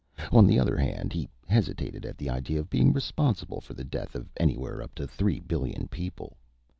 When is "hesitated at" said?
1.45-2.17